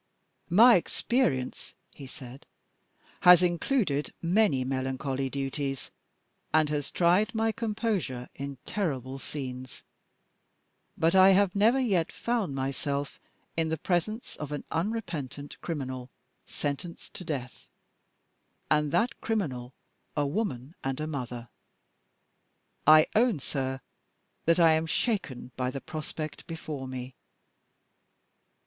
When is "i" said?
11.13-11.29, 22.87-23.05, 24.59-24.71